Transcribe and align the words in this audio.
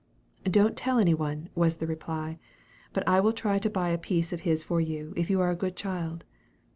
"Don't 0.49 0.75
tell 0.75 0.97
any 0.97 1.13
one," 1.13 1.49
was 1.53 1.77
the 1.77 1.85
reply; 1.85 2.39
"but 2.91 3.07
I 3.07 3.19
will 3.19 3.33
try 3.33 3.59
to 3.59 3.69
buy 3.69 3.89
a 3.89 3.99
piece 3.99 4.33
of 4.33 4.41
his 4.41 4.63
for 4.63 4.81
you 4.81 5.13
if 5.15 5.29
you 5.29 5.39
are 5.41 5.51
a 5.51 5.55
good 5.55 5.75
child." 5.75 6.23